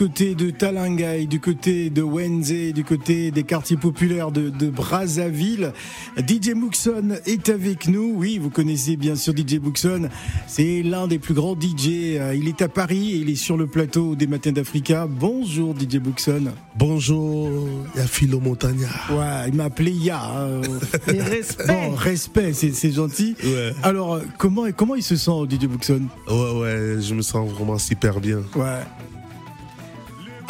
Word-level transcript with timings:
Côté 0.00 0.34
de 0.34 0.48
Talangai, 0.48 1.26
du 1.26 1.40
côté 1.40 1.90
de 1.90 2.00
Wenze, 2.00 2.72
du 2.72 2.84
côté 2.84 3.30
des 3.30 3.42
quartiers 3.42 3.76
populaires 3.76 4.30
de, 4.32 4.48
de 4.48 4.70
Brazzaville. 4.70 5.74
DJ 6.16 6.54
Muxon 6.54 7.18
est 7.26 7.50
avec 7.50 7.86
nous. 7.86 8.14
Oui, 8.16 8.38
vous 8.38 8.48
connaissez 8.48 8.96
bien 8.96 9.14
sûr 9.14 9.34
DJ 9.36 9.56
Muxon. 9.62 10.08
C'est 10.46 10.80
l'un 10.82 11.06
des 11.06 11.18
plus 11.18 11.34
grands 11.34 11.54
DJ. 11.54 12.16
Euh, 12.16 12.34
Il 12.34 12.48
est 12.48 12.62
à 12.62 12.68
Paris 12.68 13.12
et 13.12 13.16
il 13.16 13.28
est 13.28 13.34
sur 13.34 13.58
le 13.58 13.66
plateau 13.66 14.14
des 14.16 14.26
Matins 14.26 14.52
d'Africa. 14.52 15.06
Bonjour 15.06 15.74
DJ 15.78 15.96
Muxon. 15.96 16.44
Bonjour, 16.78 17.50
il 17.94 18.00
y 18.00 18.02
a 18.02 18.06
Philo 18.06 18.40
Montagnard. 18.40 19.10
Ouais, 19.10 19.48
il 19.48 19.54
m'a 19.54 19.64
appelé 19.64 19.90
Ya. 19.92 20.22
hein. 20.22 20.62
Respect. 21.08 21.66
Bon, 21.66 21.90
respect, 21.94 22.52
c'est 22.54 22.90
gentil. 22.92 23.36
Ouais. 23.44 23.74
Alors, 23.82 24.14
euh, 24.14 24.20
comment, 24.38 24.64
comment 24.74 24.94
il 24.94 25.02
se 25.02 25.16
sent, 25.16 25.30
DJ 25.50 25.64
Muxon? 25.64 26.04
Ouais, 26.26 26.58
ouais, 26.58 26.96
je 27.02 27.14
me 27.14 27.20
sens 27.20 27.50
vraiment 27.50 27.76
super 27.76 28.18
bien. 28.18 28.38
Ouais. 28.56 28.80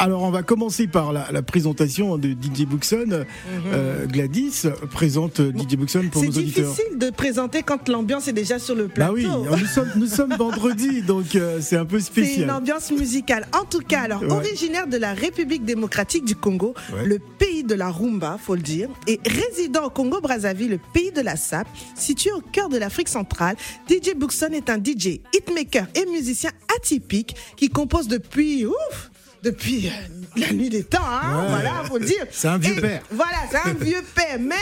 Alors 0.03 0.23
on 0.23 0.31
va 0.31 0.41
commencer 0.41 0.87
par 0.87 1.13
la, 1.13 1.27
la 1.31 1.43
présentation 1.43 2.17
de 2.17 2.29
DJ 2.29 2.65
Buxon. 2.65 3.23
Euh, 3.71 4.07
Gladys 4.07 4.63
présente 4.91 5.39
DJ 5.39 5.75
Buxon 5.77 6.09
pour 6.11 6.23
Mhm. 6.23 6.31
C'est 6.31 6.39
nos 6.39 6.43
auditeurs. 6.43 6.71
difficile 6.71 6.97
de 6.97 7.09
présenter 7.11 7.61
quand 7.61 7.87
l'ambiance 7.87 8.27
est 8.27 8.33
déjà 8.33 8.57
sur 8.57 8.73
le 8.73 8.87
Bah 8.87 8.93
plateau. 8.95 9.13
oui, 9.13 9.27
nous 9.27 9.67
sommes, 9.67 9.91
nous 9.97 10.07
sommes 10.07 10.33
vendredi, 10.35 11.01
donc 11.07 11.35
euh, 11.35 11.59
c'est 11.61 11.77
un 11.77 11.85
peu 11.85 11.99
C'est 11.99 12.07
une 12.19 12.25
spécial. 12.25 12.49
ambiance 12.49 12.89
musicale. 12.91 13.45
En 13.53 13.63
tout 13.65 13.81
cas, 13.87 14.01
alors, 14.01 14.23
Ouais. 14.23 14.31
originaire 14.31 14.87
de 14.87 14.97
la 14.97 15.13
République 15.13 15.65
démocratique 15.65 16.25
du 16.25 16.35
Congo, 16.35 16.73
Ouais. 16.93 17.05
le 17.05 17.19
pays 17.19 17.63
de 17.63 17.75
la 17.75 17.91
rumba, 17.91 18.39
faut 18.43 18.55
le 18.55 18.61
dire, 18.63 18.89
et 19.05 19.19
résident 19.23 19.83
au 19.85 19.89
Congo-Brazzaville, 19.91 20.71
le 20.71 20.79
pays 20.93 21.11
de 21.11 21.21
la 21.21 21.35
SAP, 21.35 21.67
situé 21.95 22.31
au 22.31 22.41
cœur 22.41 22.69
de 22.69 22.77
l'Afrique 22.79 23.07
centrale, 23.09 23.55
DJ 23.87 24.15
Buxon 24.15 24.49
est 24.53 24.71
un 24.71 24.79
DJ, 24.79 25.21
hitmaker 25.35 25.85
et 25.93 26.07
musicien 26.09 26.49
atypique 26.75 27.35
qui 27.55 27.69
compose 27.69 28.07
depuis, 28.07 28.65
ouf, 28.65 29.10
depuis 29.43 29.87
euh, 29.87 29.91
la 30.37 30.51
nuit 30.53 30.69
des 30.69 30.83
temps, 30.83 30.99
hein, 31.03 31.41
Ouais. 31.43 31.47
voilà, 31.49 31.83
faut 31.85 31.97
le 31.97 32.05
dire. 32.05 32.25
C'est 32.31 32.47
un 32.47 32.57
vieux 32.57 32.77
Et 32.77 32.81
père. 32.81 33.01
Voilà, 33.11 33.37
c'est 33.49 33.69
un 33.69 33.73
vieux 33.79 34.03
père, 34.15 34.37
mais, 34.39 34.55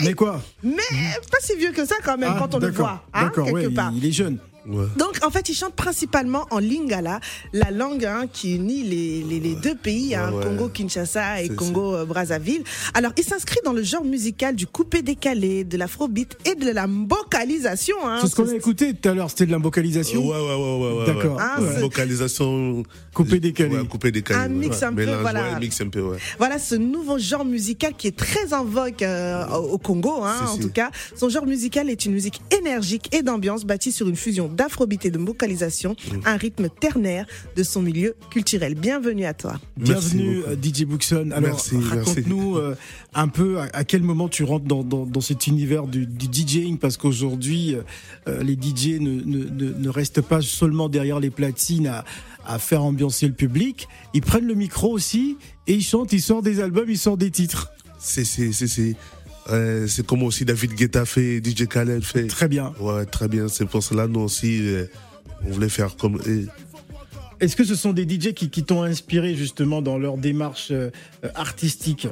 Mais 0.00 0.14
quoi? 0.14 0.42
Mais 0.62 0.72
pas 1.30 1.38
si 1.40 1.56
vieux 1.56 1.72
que 1.72 1.84
ça 1.84 1.96
quand 2.04 2.18
même 2.18 2.32
Ah, 2.34 2.38
quand 2.38 2.54
on 2.54 2.58
le 2.58 2.70
d'accord, 2.70 2.86
voit, 2.86 3.04
hein, 3.14 3.24
D'accord, 3.24 3.44
quelque 3.46 3.56
ouais, 3.56 3.64
il- 3.64 3.74
part. 3.74 3.92
il 3.96 4.04
est 4.06 4.12
jeune. 4.12 4.38
Ouais. 4.70 4.86
Donc, 4.96 5.18
en 5.24 5.30
fait, 5.30 5.48
il 5.48 5.54
chante 5.54 5.74
principalement 5.74 6.46
en 6.50 6.58
lingala, 6.58 7.20
la 7.52 7.70
langue 7.70 8.04
hein, 8.04 8.26
qui 8.32 8.54
unit 8.56 8.82
les, 8.82 9.22
les- 9.22 9.40
les 9.40 9.54
deux 9.56 9.74
pays, 9.74 10.14
hein, 10.14 10.30
Ouais. 10.32 10.44
Congo-Kinshasa 10.44 11.42
et 11.42 11.48
Congo-Brazzaville. 11.48 12.62
Alors, 12.94 13.12
il 13.18 13.24
s'inscrit 13.24 13.58
dans 13.64 13.72
le 13.72 13.82
genre 13.82 14.04
musical 14.04 14.54
du 14.54 14.66
coupé-décalé, 14.66 15.64
de 15.64 15.76
l'afrobeat 15.76 16.36
et 16.44 16.54
de 16.54 16.70
la 16.70 16.86
vocalisation. 16.86 17.96
Hein, 18.04 18.18
C'est 18.22 18.28
ce 18.28 18.36
qu'on 18.36 18.48
a 18.48 18.54
écouté 18.54 18.94
tout 18.94 19.08
à 19.08 19.14
l'heure, 19.14 19.30
c'était 19.30 19.46
de 19.46 19.52
la 19.52 19.58
vocalisation. 19.58 20.26
ouais, 20.26 20.36
ouais, 20.36 20.54
ouais, 20.54 20.98
ouais. 21.00 21.06
D'accord. 21.06 21.36
ouais. 21.36 21.42
Ah, 21.44 21.60
Vocalisation. 21.80 22.82
Coupé 23.14 23.40
décalé. 23.40 23.76
Ouais, 23.78 23.86
coupé 23.86 24.10
décalé. 24.12 24.40
Un 24.40 24.42
ouais. 24.44 24.48
mix 24.68 24.82
un 24.82 24.90
peu, 24.94 25.04
Mélange, 25.04 25.20
voilà. 25.20 25.42
ouais, 25.54 25.60
mix 25.60 25.80
un 25.80 25.88
peu, 25.88 26.00
ouais. 26.00 26.18
Voilà 26.38 26.58
ce 26.58 26.74
nouveau 26.74 27.18
genre 27.18 27.44
musical 27.44 27.94
qui 27.96 28.06
est 28.06 28.16
très 28.16 28.52
en 28.54 28.64
vogue 28.64 29.02
euh, 29.02 29.46
au 29.48 29.78
Congo, 29.78 30.22
hein, 30.22 30.34
en 30.48 30.54
si. 30.54 30.60
tout 30.60 30.70
cas. 30.70 30.90
Son 31.16 31.28
genre 31.28 31.46
musical 31.46 31.90
est 31.90 32.04
une 32.04 32.12
musique 32.12 32.40
énergique 32.56 33.14
et 33.14 33.22
d'ambiance 33.22 33.64
bâtie 33.64 33.92
sur 33.92 34.08
une 34.08 34.16
fusion 34.16 34.48
d'afrobeat 34.60 35.06
et 35.06 35.10
de 35.10 35.18
vocalisation, 35.18 35.96
Mm. 36.12 36.16
un 36.26 36.36
rythme 36.36 36.68
ternaire 36.68 37.24
de 37.56 37.62
son 37.62 37.80
milieu 37.80 38.14
culturel. 38.30 38.74
Bienvenue 38.74 39.24
à 39.24 39.32
toi. 39.32 39.54
Bienvenue 39.78 40.42
euh, 40.46 40.54
DJ 40.54 40.84
Buxon. 40.84 41.30
Alors 41.32 41.64
raconte-nous 41.88 42.56
euh, 42.58 42.76
un 43.14 43.28
peu 43.28 43.58
à, 43.58 43.68
à 43.72 43.84
quel 43.84 44.02
moment 44.02 44.28
tu 44.28 44.44
rentres 44.44 44.66
dans, 44.66 44.84
dans, 44.84 45.06
dans 45.06 45.20
cet 45.22 45.46
univers 45.46 45.86
du, 45.86 46.06
du 46.06 46.26
DJing 46.30 46.76
parce 46.76 46.98
qu'aujourd'hui 46.98 47.74
euh, 48.28 48.42
les 48.42 48.52
DJ 48.52 49.00
ne, 49.00 49.22
ne, 49.24 49.44
ne, 49.48 49.72
ne 49.72 49.88
restent 49.88 50.20
pas 50.20 50.42
seulement 50.42 50.90
derrière 50.90 51.20
les 51.20 51.30
platines 51.30 51.86
à, 51.86 52.04
à 52.46 52.58
faire 52.58 52.82
ambiancer 52.84 53.26
le 53.28 53.32
public, 53.32 53.88
ils 54.12 54.20
prennent 54.20 54.46
le 54.46 54.54
micro 54.54 54.92
aussi 54.92 55.38
et 55.68 55.72
ils 55.72 55.82
chantent, 55.82 56.12
ils 56.12 56.20
sortent 56.20 56.44
des 56.44 56.60
albums, 56.60 56.88
ils 56.90 56.98
sortent 56.98 57.20
des 57.20 57.30
titres. 57.30 57.70
C'est, 57.98 58.24
c'est, 58.24 58.52
c'est, 58.52 58.66
c'est, 58.66 58.96
euh, 59.48 59.86
c'est 59.86 60.06
comme 60.06 60.22
aussi 60.22 60.44
David 60.44 60.74
Guetta 60.74 61.04
fait, 61.04 61.42
DJ 61.44 61.66
Khaled 61.66 62.04
fait. 62.04 62.26
Très 62.26 62.48
bien. 62.48 62.72
Ouais, 62.78 63.04
très 63.06 63.28
bien. 63.28 63.48
C'est 63.48 63.66
pour 63.66 63.82
cela, 63.82 64.06
nous 64.06 64.20
aussi, 64.20 64.60
euh, 64.68 64.86
on 65.44 65.50
voulait 65.50 65.68
faire 65.68 65.96
comme. 65.96 66.20
Est-ce 67.40 67.56
que 67.56 67.64
ce 67.64 67.74
sont 67.74 67.92
des 67.92 68.02
DJ 68.04 68.34
qui, 68.34 68.50
qui 68.50 68.64
t'ont 68.64 68.82
inspiré 68.82 69.34
justement 69.34 69.80
dans 69.80 69.98
leur 69.98 70.18
démarche 70.18 70.68
euh, 70.70 70.90
artistique? 71.34 72.06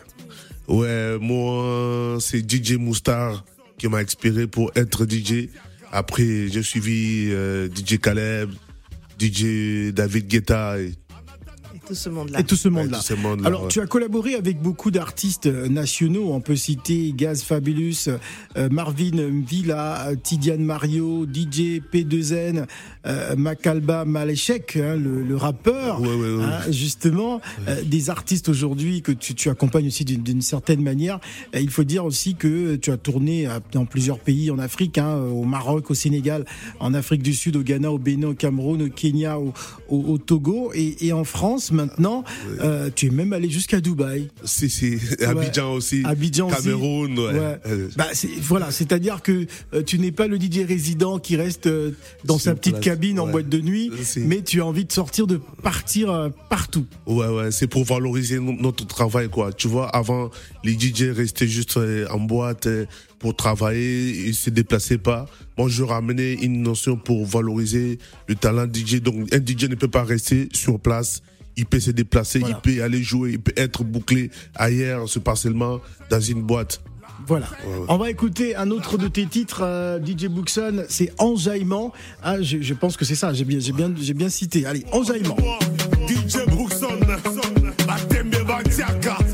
Ouais, 0.66 1.18
moi, 1.20 2.18
c'est 2.20 2.50
DJ 2.50 2.72
Moustar. 2.72 3.44
qui 3.78 3.88
m'a 3.88 3.98
inspiré 3.98 4.46
pour 4.46 4.70
être 4.74 5.06
DJ. 5.08 5.48
Après, 5.92 6.48
j'ai 6.48 6.62
suivi 6.62 7.30
DJ 7.74 7.98
Caleb, 8.00 8.50
DJ 9.18 9.92
David 9.92 10.28
Guetta. 10.28 10.78
Et, 10.78 10.88
Et 10.88 10.94
tout 11.88 11.94
ce 11.94 12.08
monde-là. 12.08 12.40
Et 12.40 12.44
tout 12.44 12.56
ce 12.56 12.68
monde-là. 12.68 13.00
Alors, 13.44 13.62
ouais. 13.62 13.68
tu 13.68 13.80
as 13.80 13.86
collaboré 13.86 14.34
avec 14.34 14.60
beaucoup 14.60 14.90
d'artistes 14.90 15.46
euh, 15.46 15.68
nationaux. 15.68 16.32
On 16.32 16.40
peut 16.40 16.56
citer 16.56 17.12
Gaz 17.16 17.42
Fabulous, 17.42 18.08
euh, 18.56 18.68
Marvin 18.70 19.30
Villa, 19.46 20.08
Tidiane 20.22 20.62
Mario, 20.64 21.24
DJ 21.26 21.80
P2N, 21.92 22.66
euh, 23.06 23.36
Makalba 23.36 24.04
Malechek, 24.04 24.76
hein, 24.76 24.96
le, 24.96 25.22
le 25.22 25.36
rappeur. 25.36 26.00
Ouais, 26.00 26.08
ouais, 26.08 26.34
ouais. 26.36 26.44
hein, 26.44 26.60
justement, 26.70 27.40
euh, 27.68 27.82
des 27.84 28.10
artistes 28.10 28.48
aujourd'hui 28.48 29.02
que 29.02 29.12
tu, 29.12 29.34
tu 29.34 29.48
accompagnes 29.48 29.86
aussi 29.86 30.04
d'une- 30.04 30.42
certaine 30.42 30.82
manière. 30.82 31.18
Il 31.54 31.70
faut 31.70 31.84
dire 31.84 32.04
aussi 32.04 32.34
que 32.36 32.76
tu 32.76 32.90
as 32.90 32.96
tourné 32.96 33.48
dans 33.72 33.84
plusieurs 33.86 34.18
pays 34.20 34.50
en 34.50 34.58
Afrique, 34.58 34.98
hein, 34.98 35.16
au 35.16 35.44
Maroc, 35.44 35.90
au 35.90 35.94
Sénégal, 35.94 36.44
en 36.80 36.94
Afrique 36.94 37.22
du 37.22 37.34
Sud, 37.34 37.56
au 37.56 37.62
Ghana, 37.62 37.90
au 37.90 37.98
Bénin, 37.98 38.28
au 38.28 38.34
Cameroun, 38.34 38.82
au 38.82 38.88
Kenya, 38.88 39.38
au, 39.38 39.52
au- 39.88 40.04
au 40.12 40.18
Togo 40.18 40.70
et, 40.74 41.06
et 41.06 41.12
en 41.12 41.24
France 41.24 41.70
maintenant. 41.82 42.24
euh, 42.60 42.90
tu 42.94 43.06
es 43.06 43.10
même 43.10 43.32
allé 43.32 43.48
jusqu'à 43.50 43.80
Dubaï. 43.80 44.28
Si, 44.44 44.68
si, 44.68 44.98
Abidjan 45.26 45.72
aussi. 45.72 46.02
Abidjan 46.04 46.48
aussi. 46.48 46.62
Cameroun, 46.64 47.18
ouais. 47.18 47.24
Ouais. 47.32 47.58
Euh, 47.66 47.88
Bah, 47.96 48.06
voilà, 48.42 48.70
c'est-à-dire 48.70 49.22
que 49.22 49.46
euh, 49.74 49.82
tu 49.82 49.98
n'es 49.98 50.12
pas 50.12 50.26
le 50.26 50.36
DJ 50.38 50.66
résident 50.66 51.18
qui 51.18 51.36
reste 51.36 51.66
euh, 51.66 51.92
dans 52.24 52.34
Sur 52.38 52.50
sa 52.50 52.54
petite 52.54 52.74
place, 52.74 52.84
cabine 52.84 53.20
en 53.20 53.26
boîte 53.28 53.48
de 53.48 53.60
nuit, 53.60 53.90
mais 54.18 54.42
tu 54.42 54.60
as 54.60 54.66
envie 54.66 54.84
de 54.84 54.92
sortir, 54.92 55.26
de 55.26 55.40
partir 55.62 56.30
partout. 56.50 56.86
Ouais, 57.06 57.26
ouais, 57.28 57.50
c'est 57.50 57.66
pour 57.66 57.84
valoriser 57.84 58.38
no- 58.40 58.52
notre 58.58 58.86
travail, 58.86 59.28
quoi. 59.28 59.52
Tu 59.52 59.68
vois, 59.68 59.88
avant, 59.88 60.30
les 60.64 60.72
DJ 60.78 61.04
restaient 61.14 61.46
juste 61.48 61.78
en 62.10 62.20
boîte 62.20 62.68
pour 63.18 63.34
travailler, 63.34 64.10
ils 64.28 64.34
se 64.34 64.50
déplaçaient 64.50 64.98
pas. 64.98 65.26
Moi, 65.56 65.68
je 65.68 65.82
ramenais 65.82 66.34
une 66.34 66.62
notion 66.62 66.96
pour 66.96 67.26
valoriser 67.26 67.98
le 68.28 68.34
talent 68.36 68.66
DJ. 68.72 69.00
Donc, 69.00 69.32
un 69.34 69.38
DJ 69.44 69.64
ne 69.64 69.74
peut 69.74 69.88
pas 69.88 70.04
rester 70.04 70.48
sur 70.52 70.78
place. 70.78 71.22
Il 71.58 71.66
peut 71.66 71.80
se 71.80 71.90
déplacer, 71.90 72.38
Voilà. 72.38 72.60
il 72.64 72.76
peut 72.76 72.82
aller 72.84 73.02
jouer, 73.02 73.32
il 73.32 73.40
peut 73.40 73.52
être 73.56 73.82
bouclé 73.82 74.30
ailleurs, 74.54 75.08
ce 75.08 75.18
partiellement 75.18 75.80
dans 76.08 76.20
une 76.20 76.40
boîte. 76.42 76.80
Voilà. 77.26 77.48
On 77.88 77.96
va 77.98 78.10
écouter 78.10 78.54
un 78.54 78.70
autre 78.70 78.96
de 78.96 79.08
tes 79.08 79.26
titres, 79.26 79.62
euh, 79.64 79.98
DJ 79.98 80.26
Bookson, 80.28 80.84
c'est 80.88 81.12
Enjaillement. 81.18 81.92
Ah, 82.22 82.40
je, 82.40 82.58
je 82.62 82.74
pense 82.74 82.96
que 82.96 83.04
c'est 83.04 83.16
ça, 83.16 83.32
j'ai 83.32 83.44
bien, 83.44 83.58
j'ai 83.58 83.72
bien, 83.72 83.92
j'ai 84.00 84.14
bien 84.14 84.28
cité. 84.28 84.64
Allez, 84.66 84.84
Enjaillement. 84.92 85.36
DJ 86.08 86.46
Brookson, 86.46 87.00
Batembe 87.86 88.46
Batiaka. 88.46 89.18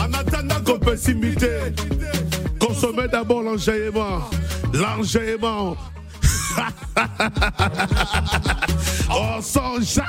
En 0.00 0.12
attendant 0.14 0.60
qu'on 0.64 0.78
peut 0.78 0.96
s'imiter, 0.96 1.58
consommez 2.58 3.08
d'abord 3.08 3.42
l'enjaillement. 3.42 4.20
L'enjaillement. 4.72 5.76
On 9.10 9.42
s'enjaille. 9.42 10.04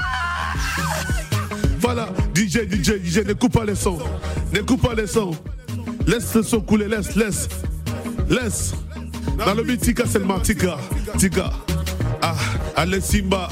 Voilà, 1.80 2.10
DJ, 2.36 2.68
DJ, 2.70 2.94
DJ, 3.04 3.26
ne 3.26 3.34
coupe 3.34 3.54
pas 3.54 3.66
les 3.66 3.76
sons. 3.76 4.00
Ne 4.54 4.62
coupe 4.62 4.82
pas 4.82 4.94
les 4.94 5.08
sons. 5.08 5.32
Laisse 6.08 6.34
le 6.36 6.44
son 6.44 6.62
couler, 6.62 6.88
laisse, 6.88 7.16
laisse. 7.16 7.48
Laisse. 8.30 8.74
Dans 9.38 9.54
le 9.54 9.64
beat, 9.64 9.82
Tika, 9.82 10.04
le 10.04 10.42
Tika. 10.42 10.78
Tika. 11.18 11.52
Ah, 12.22 12.36
allez 12.76 13.02
Simba. 13.02 13.50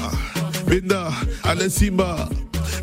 Benda, 0.66 1.08
allez 1.44 1.70
Simba. 1.70 2.28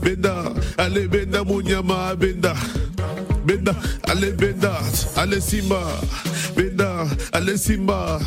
Benda, 0.01 0.54
allez 0.77 1.07
Benda 1.07 1.44
Munyama, 1.44 2.15
Benda. 2.15 2.54
Benda, 3.45 3.74
allez 4.09 4.31
Benda, 4.31 4.80
allez 5.15 5.42
Simba. 5.42 5.81
Benda, 6.57 7.06
allez 7.33 7.57
Simba. 7.57 8.19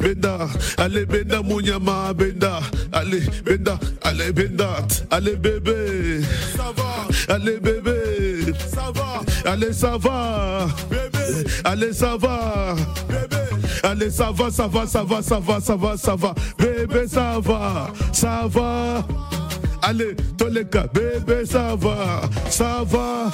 Benda, 0.00 0.48
allez 0.78 1.04
Benda 1.04 1.42
Munyama, 1.42 2.12
Benda. 2.14 2.60
Allez 2.92 3.22
Benda, 3.44 3.78
allez 4.02 4.32
Benda, 4.32 4.76
allez 5.10 5.34
bébé. 5.36 6.20
Ça 6.56 6.72
va. 6.76 7.34
Allez 7.34 7.58
bébé. 7.58 8.52
Ça 8.72 8.92
va. 8.94 9.50
Allez 9.50 9.72
ça 9.72 9.98
va. 9.98 10.66
Bébé. 10.88 11.48
Allez 11.64 11.92
ça 11.92 12.16
va. 12.16 12.76
Bébé. 13.08 13.42
Allez 13.82 14.10
ça 14.10 14.30
va, 14.30 14.50
ça 14.50 14.68
va, 14.68 14.86
ça 14.86 15.02
va, 15.02 15.22
ça 15.22 15.40
va, 15.40 15.60
ça 15.60 15.76
va, 15.76 15.96
ça 15.96 16.14
va. 16.14 16.34
Bébé 16.58 17.08
ça 17.08 17.40
va. 17.42 17.88
Ça 18.12 18.42
va. 18.48 19.04
Allez, 19.82 20.14
Toleka, 20.38 20.86
bébé 20.94 21.44
ça 21.44 21.74
va. 21.76 22.22
Ça 22.48 22.84
va. 22.86 23.30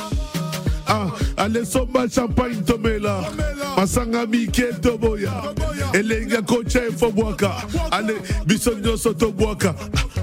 Ah, 0.88 1.12
allez 1.36 1.64
somba 1.64 2.08
champagne 2.08 2.62
tomela. 2.64 3.20
Masanga 3.76 4.26
mike 4.26 4.72
toboya. 4.80 5.54
Elenga 5.92 6.42
kocha 6.42 6.80
efobwaka 6.86 7.52
ale 7.92 8.14
biso 8.46 8.72
nyonso 8.74 9.12
tobwaka. 9.14 9.74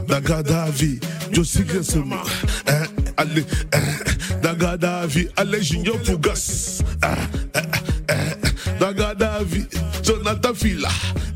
Daga 0.08 0.44
davi 0.44 1.00
josike 1.32 1.84
sema 1.84 2.22
eh, 2.68 2.88
ale 3.18 3.44
eh, 3.72 4.40
daga 4.42 4.78
davi 4.78 5.30
ale 5.38 5.60
junior 5.62 5.98
pugas 6.04 6.82
eh, 7.04 7.18
eh, 7.54 7.62
eh, 8.10 8.36
daga 8.80 9.16
davi 9.16 9.66
jonathan 10.04 10.54
fila. 10.56 10.90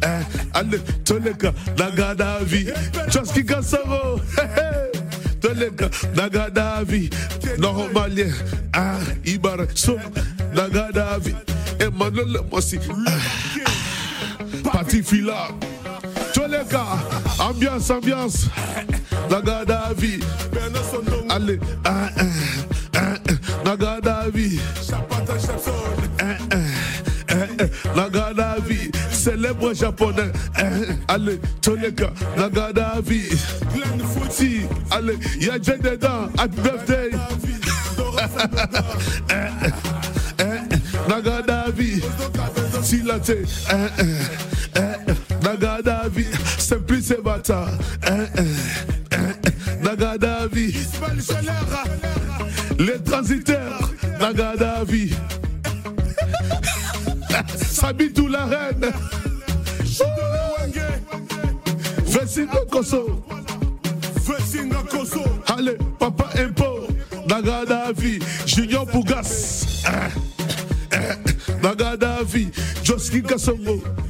Eh, 0.04 0.24
ale 0.54 0.78
toleka. 1.04 1.54
Daga 1.76 2.16
davi 2.16 2.66
joski 3.10 3.44
kasoro 5.40 5.50
Toleka, 5.50 5.90
Nagadavi, 6.16 7.10
Normalien, 7.58 8.34
ah, 8.74 9.00
Ibar, 9.24 9.68
so, 9.78 9.98
Nagadavi, 10.54 11.36
Emmanuel 11.80 12.44
Mossi, 12.52 12.80
Parti 14.64 15.02
Fila, 15.02 15.54
Toleka, 16.34 16.84
ambiance, 17.40 17.90
ambiance, 17.92 18.50
Nagadavi, 19.30 20.20
allez, 21.30 21.60
ah, 21.86 22.10
ah, 22.18 22.24
ah, 22.96 23.18
ah, 23.66 24.19
célèbre 29.30 29.74
japonais, 29.76 30.32
ah, 30.56 30.64
allez, 31.08 31.40
Toleka, 31.62 32.12
Nagadavi, 32.36 33.30
Glenn 33.76 34.00
Footy, 34.08 34.62
allez, 34.90 35.18
y'a 35.40 35.62
Jay 35.62 35.78
dedans, 35.78 36.30
happy 36.38 36.62
birthday. 36.62 37.12
Nagadavi, 41.08 42.02
Silate, 42.82 43.46
Nagadavi, 45.44 46.26
Simplice 46.58 47.16
Bata, 47.24 47.68
Nagadavi, 49.84 50.76
les 52.80 53.00
transitaires, 53.04 53.92
Nagadavi, 54.20 55.14
Sabitou 57.80 58.28
la 58.28 58.46
reine, 58.46 58.92
Vessinga 62.06 62.66
Koso, 62.70 63.24
Vessinga 64.28 64.84
Koso, 64.84 65.24
allez, 65.48 65.78
Papa 65.98 66.30
Impo, 66.38 66.88
Nagadavi, 67.26 68.20
Junior 68.46 68.86
Pugas, 68.86 69.86
eh, 69.88 70.98
eh, 70.98 71.16
Nagadavi, 71.64 72.52
Joski 72.84 73.22
Kasongo, 73.22 73.76
eh, 73.76 73.78
eh, 73.78 73.82
eh, 73.82 74.09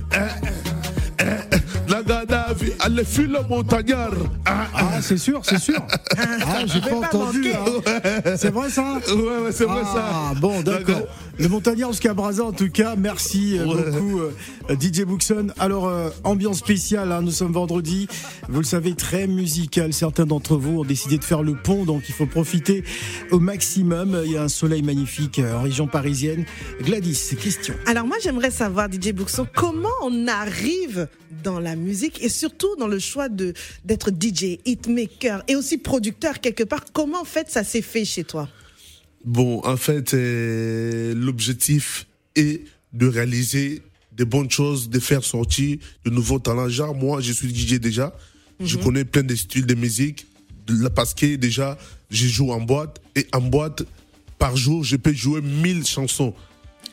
Nagadavi, 2.59 2.73
allez, 2.79 3.03
Philo 3.05 3.39
Montagnard, 3.49 4.11
ah, 4.45 4.67
ah. 4.73 4.89
Ah, 4.95 5.01
c'est 5.01 5.17
sûr, 5.17 5.41
c'est 5.43 5.59
sûr. 5.59 5.81
Ah, 6.17 6.65
j'ai 6.65 6.81
pas 6.81 6.89
pas 6.89 6.95
entendu. 7.17 7.51
hein. 7.53 8.35
C'est 8.37 8.49
vrai 8.49 8.69
ça 8.69 8.99
Ouais, 9.09 9.43
ouais, 9.45 9.51
c'est 9.51 9.65
vrai 9.65 9.81
Ah, 9.83 10.31
ça. 10.33 10.39
bon, 10.39 10.61
d'accord. 10.61 11.01
Le 11.37 11.47
montagnard 11.47 11.91
jusqu'à 11.91 12.13
Brazza, 12.13 12.43
en 12.43 12.51
tout 12.51 12.69
cas, 12.69 12.95
merci 12.97 13.57
euh, 13.57 13.65
Ouais. 13.65 13.91
beaucoup 13.91 14.19
euh, 14.19 14.75
DJ 14.79 15.03
Bookson. 15.03 15.47
Alors, 15.57 15.87
euh, 15.87 16.09
ambiance 16.25 16.57
spéciale, 16.57 17.11
hein, 17.13 17.21
nous 17.21 17.31
sommes 17.31 17.53
vendredi, 17.53 18.07
vous 18.49 18.59
le 18.59 18.65
savez, 18.65 18.93
très 18.93 19.25
musical. 19.27 19.93
Certains 19.93 20.25
d'entre 20.25 20.57
vous 20.57 20.79
ont 20.81 20.83
décidé 20.85 21.17
de 21.17 21.23
faire 21.23 21.41
le 21.43 21.53
pont, 21.55 21.85
donc 21.85 22.03
il 22.09 22.13
faut 22.13 22.25
profiter 22.25 22.83
au 23.31 23.39
maximum. 23.39 24.19
Il 24.25 24.31
y 24.31 24.37
a 24.37 24.43
un 24.43 24.49
soleil 24.49 24.81
magnifique 24.81 25.39
en 25.39 25.61
région 25.61 25.87
parisienne. 25.87 26.43
Gladys, 26.81 27.35
question. 27.41 27.73
Alors 27.85 28.05
moi 28.05 28.17
j'aimerais 28.21 28.51
savoir 28.51 28.89
DJ 28.91 29.13
Bookson 29.13 29.47
comment 29.55 29.89
on 30.09 30.27
arrive 30.27 31.07
dans 31.43 31.59
la 31.59 31.75
musique 31.75 32.21
et 32.23 32.29
surtout 32.29 32.75
dans 32.77 32.87
le 32.87 32.99
choix 32.99 33.29
de 33.29 33.53
d'être 33.85 34.09
DJ, 34.11 34.59
hitmaker 34.65 35.43
et 35.47 35.55
aussi 35.55 35.77
producteur 35.77 36.39
quelque 36.39 36.63
part. 36.63 36.85
Comment 36.93 37.21
en 37.21 37.25
fait 37.25 37.49
ça 37.49 37.63
s'est 37.63 37.81
fait 37.81 38.05
chez 38.05 38.23
toi? 38.23 38.49
Bon, 39.25 39.61
en 39.65 39.77
fait, 39.77 40.13
euh, 40.13 41.13
l'objectif 41.13 42.07
est 42.35 42.61
de 42.93 43.07
réaliser 43.07 43.81
des 44.13 44.25
bonnes 44.25 44.49
choses, 44.49 44.89
de 44.89 44.99
faire 44.99 45.23
sortir 45.23 45.77
de 46.05 46.09
nouveaux 46.09 46.39
talents. 46.39 46.69
Genre, 46.69 46.95
moi, 46.95 47.21
je 47.21 47.31
suis 47.33 47.53
DJ 47.53 47.79
déjà. 47.79 48.15
Je 48.61 48.77
connais 48.77 49.05
plein 49.05 49.23
de 49.23 49.35
styles 49.35 49.65
de 49.65 49.75
musique. 49.75 50.25
de 50.67 50.83
la- 50.83 50.89
Parce 50.91 51.13
que 51.15 51.35
déjà, 51.35 51.77
je 52.11 52.27
joue 52.27 52.51
en 52.51 52.61
boîte. 52.61 53.01
Et 53.15 53.25
en 53.33 53.41
boîte, 53.41 53.83
par 54.37 54.55
jour, 54.55 54.83
je 54.83 54.97
peux 54.97 55.13
jouer 55.13 55.41
1000 55.41 55.85
chansons. 55.85 56.33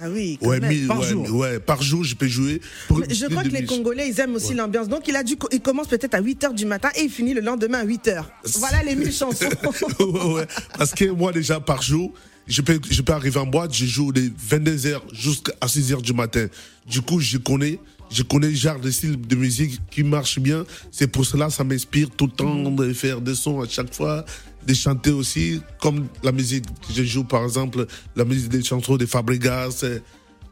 Ah 0.00 0.08
oui, 0.10 0.38
quand 0.40 0.48
Ouais, 0.48 0.60
même. 0.60 0.70
1000, 0.70 0.86
par 0.88 1.00
ouais, 1.00 1.08
jour. 1.08 1.30
ouais, 1.36 1.58
par 1.60 1.82
jour, 1.82 2.04
je 2.04 2.14
peux 2.14 2.26
jouer. 2.28 2.60
pour 2.88 3.02
je 3.08 3.26
crois 3.26 3.42
que 3.42 3.48
les 3.48 3.60
1000. 3.60 3.66
Congolais, 3.66 4.08
ils 4.08 4.20
aiment 4.20 4.34
aussi 4.34 4.52
l'ambiance. 4.54 4.88
Donc, 4.88 5.08
il 5.08 5.16
a 5.16 5.22
dû, 5.22 5.36
il 5.52 5.60
commence 5.60 5.88
peut-être 5.88 6.14
à 6.14 6.20
8 6.20 6.42
h 6.44 6.54
du 6.54 6.66
matin 6.66 6.90
et 6.96 7.02
il 7.04 7.10
finit 7.10 7.32
le 7.34 7.40
lendemain 7.40 7.78
à 7.78 7.84
8 7.84 8.06
h. 8.08 8.24
Voilà 8.58 8.82
les 8.82 8.94
1000 8.94 9.12
chansons. 9.12 9.46
ouais. 10.34 10.46
Parce 10.76 10.92
que 10.92 11.06
moi, 11.10 11.32
déjà, 11.32 11.60
par 11.60 11.80
jour, 11.82 12.12
je 12.46 12.60
peux, 12.62 12.78
je 12.90 13.02
peux 13.02 13.12
arriver 13.12 13.38
en 13.40 13.46
boîte, 13.46 13.74
je 13.74 13.86
joue 13.86 14.12
de 14.12 14.30
22h 14.50 15.00
jusqu'à 15.12 15.52
6h 15.64 16.02
du 16.02 16.12
matin. 16.12 16.46
Du 16.86 17.00
coup, 17.02 17.18
je 17.18 17.38
connais, 17.38 17.78
je 18.10 18.22
connais 18.22 18.48
le 18.50 18.54
genre 18.54 18.78
de 18.78 18.90
style 18.90 19.20
de 19.20 19.34
musique 19.34 19.80
qui 19.90 20.02
marche 20.02 20.38
bien. 20.38 20.64
C'est 20.92 21.08
pour 21.08 21.24
cela, 21.26 21.50
ça 21.50 21.64
m'inspire 21.64 22.08
tout 22.16 22.26
le 22.26 22.32
temps 22.32 22.70
de 22.70 22.92
faire 22.92 23.20
des 23.20 23.34
sons 23.34 23.60
à 23.62 23.68
chaque 23.68 23.92
fois, 23.92 24.24
de 24.66 24.74
chanter 24.74 25.10
aussi, 25.10 25.62
comme 25.80 26.06
la 26.22 26.32
musique 26.32 26.64
que 26.66 26.92
je 26.92 27.02
joue, 27.04 27.24
par 27.24 27.44
exemple, 27.44 27.86
la 28.16 28.24
musique 28.24 28.48
des 28.48 28.62
chansons 28.62 28.96
de 28.96 29.06
Fabregas, 29.06 29.80
euh, 29.84 30.00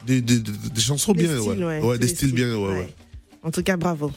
des, 0.06 0.20
des, 0.20 0.38
des, 0.38 0.52
des 0.52 0.80
chansons 0.80 1.12
bien, 1.12 1.36
styles, 1.38 1.64
ouais. 1.64 1.80
ouais, 1.80 1.98
des 1.98 2.06
les 2.06 2.14
styles 2.14 2.32
bien, 2.32 2.54
ouais, 2.56 2.68
ouais. 2.68 2.94
En 3.42 3.50
tout 3.50 3.62
cas, 3.62 3.76
bravo. 3.76 4.12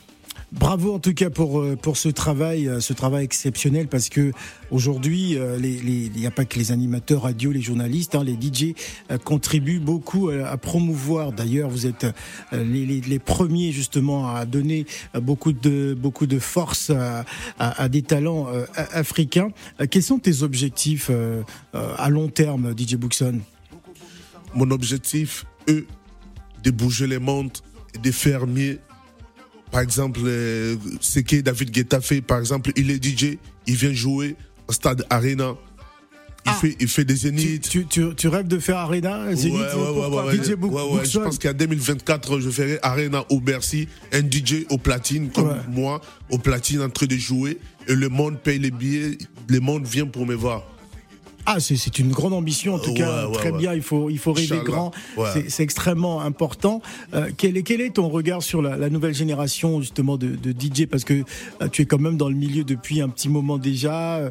Bravo 0.54 0.94
en 0.94 1.00
tout 1.00 1.14
cas 1.14 1.30
pour 1.30 1.60
euh, 1.60 1.76
pour 1.76 1.98
ce 1.98 2.08
travail, 2.08 2.70
euh, 2.70 2.80
ce 2.80 2.94
travail 2.94 3.26
exceptionnel 3.26 3.90
parce 3.90 4.08
que 4.08 4.32
aujourd'hui, 4.72 5.38
euh, 5.38 5.60
il 5.62 6.12
n'y 6.14 6.26
a 6.26 6.32
pas 6.32 6.46
que 6.46 6.58
les 6.58 6.72
animateurs 6.72 7.24
radio, 7.24 7.52
les 7.52 7.60
journalistes, 7.62 8.16
hein, 8.16 8.24
les 8.24 8.36
DJ 8.36 8.74
contribuent 9.26 9.82
beaucoup 9.82 10.30
à, 10.30 10.56
promouvoir. 10.58 11.34
D'ailleurs, 11.34 11.70
vous 11.70 11.86
êtes 11.86 12.06
les, 12.54 13.20
premiers 13.20 13.74
justement 13.74 14.34
à 14.34 14.46
donner 14.46 14.86
beaucoup 15.16 15.52
de 15.52 15.94
beaucoup 15.94 16.28
de 16.28 16.40
force 16.40 16.92
à, 17.60 17.90
des 17.90 18.02
talents 18.02 18.48
africains. 18.76 19.50
Quels 19.90 20.04
sont 20.04 20.20
tes 20.20 20.44
objectifs 20.44 21.12
à 21.74 22.10
long 22.10 22.30
terme, 22.30 22.74
DJ 22.78 22.96
Bookson? 22.96 23.40
Mon 24.54 24.72
objectif 24.72 25.46
est 25.68 25.86
de 26.64 26.72
bouger 26.72 27.08
les 27.08 27.20
mondes 27.20 27.58
et 27.94 27.98
de 27.98 28.12
faire 28.12 28.48
mieux. 28.48 28.80
Par 29.72 29.82
exemple, 29.82 30.22
euh, 30.26 30.76
ce 31.02 31.20
que 31.20 31.42
David 31.42 31.72
Guetta 31.72 32.00
fait, 32.02 32.22
par 32.22 32.40
exemple, 32.40 32.72
il 32.76 32.90
est 32.90 33.04
DJ, 33.04 33.38
il 33.68 33.76
vient 33.76 33.94
jouer 33.94 34.36
au 34.68 34.74
stade 34.74 35.06
Arena. 35.10 35.56
Il, 36.46 36.50
Ah. 36.52 36.54
fait, 36.54 36.76
il 36.80 36.88
fait 36.88 37.04
des 37.04 37.16
zéniths. 37.18 37.68
tu, 37.70 37.86
tu, 37.86 38.06
tu 38.16 38.28
rêves 38.30 38.48
de 38.48 38.58
faire 38.60 38.78
Arena, 38.78 39.36
Zénith 39.36 39.60
DJ 40.32 40.54
Book- 40.56 40.72
ouais, 40.72 40.82
ouais. 40.82 40.90
Je 40.92 40.96
Bookson 41.00 41.22
pense 41.24 41.40
qu'en 41.40 41.52
2024, 41.54 42.40
je 42.40 42.50
ferai 42.50 42.80
Arena 42.82 43.26
au 43.30 43.42
Bercy, 43.42 43.90
un 44.14 44.22
DJ 44.22 44.66
au 44.70 44.78
platine, 44.78 45.30
comme 45.30 45.50
Ouais. 45.50 45.56
moi, 45.68 46.00
au 46.30 46.38
platine 46.38 46.82
en 46.82 46.90
train 46.90 47.06
de 47.08 47.18
jouer. 47.18 47.58
Et 47.90 47.96
le 47.96 48.08
monde 48.08 48.40
paye 48.40 48.60
les 48.60 48.72
billets, 48.72 49.18
le 49.50 49.60
monde 49.60 49.86
vient 49.86 50.06
pour 50.06 50.26
me 50.26 50.36
voir. 50.36 50.64
Ah, 51.50 51.62
c'est 51.62 51.78
c'est 51.78 51.98
une 52.00 52.12
grande 52.12 52.34
ambition 52.34 52.76
en 52.76 52.80
tout 52.80 52.90
Ouais, 52.92 52.98
cas, 52.98 53.26
ouais, 53.28 53.34
très 53.34 53.52
ouais. 53.52 53.58
bien. 53.58 53.74
Il 53.74 53.82
faut 53.82 54.10
il 54.10 54.20
faut 54.20 54.34
rêver 54.34 54.60
grand. 54.66 54.92
C'est- 55.34 55.50
C'est 55.50 55.64
extrêmement 55.64 56.20
important. 56.22 56.82
Euh, 57.14 57.30
quel 57.38 57.56
est 57.56 57.64
quel 57.64 57.80
est 57.80 57.92
ton 57.96 58.10
regard 58.10 58.44
sur 58.44 58.62
la, 58.62 58.76
la 58.76 58.90
nouvelle 58.90 59.14
génération 59.16 59.80
justement 59.80 60.18
de, 60.18 60.36
de 60.36 60.52
DJ 60.52 60.86
parce 60.88 61.06
que 61.06 61.24
euh, 61.62 61.70
tu 61.72 61.84
es 61.84 61.86
quand 61.86 62.00
même 62.00 62.18
dans 62.18 62.28
le 62.28 62.36
milieu 62.36 62.64
depuis 62.66 63.00
un 63.02 63.08
petit 63.10 63.30
moment 63.30 63.58
déjà. 63.58 64.18
Euh, 64.18 64.30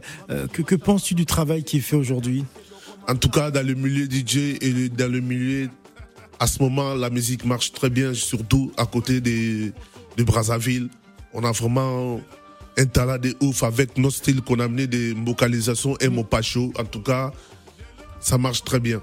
que 0.52 0.60
que 0.62 0.74
penses-tu 0.74 1.14
du 1.14 1.24
travail 1.24 1.64
qui 1.64 1.78
est 1.78 1.80
fait 1.80 1.96
aujourd'hui? 1.96 2.44
En 3.08 3.14
tout 3.16 3.30
cas, 3.30 3.50
dans 3.50 3.66
le 3.66 3.74
milieu 3.74 4.04
DJ 4.04 4.58
et 4.60 4.88
dans 4.90 5.10
le 5.10 5.20
milieu, 5.20 5.70
à 6.38 6.46
ce 6.46 6.62
moment, 6.62 6.94
la 6.94 7.08
musique 7.08 7.44
marche 7.46 7.72
très 7.72 7.88
bien, 7.88 8.12
surtout 8.12 8.72
à 8.76 8.84
côté 8.84 9.20
de, 9.22 9.72
de 10.18 10.22
Brazzaville. 10.22 10.88
On 11.32 11.44
a 11.44 11.52
vraiment 11.52 12.20
un 12.78 12.86
talent 12.86 13.18
de 13.18 13.34
ouf 13.40 13.62
avec 13.62 13.96
nos 13.98 14.10
styles 14.10 14.42
qu'on 14.42 14.60
a 14.60 14.64
amené 14.64 14.86
de 14.86 15.14
vocalisation 15.24 15.96
et 15.98 16.08
mopacho. 16.08 16.72
En 16.78 16.84
tout 16.84 17.00
cas, 17.02 17.32
ça 18.20 18.38
marche 18.38 18.62
très 18.64 18.80
bien. 18.80 19.00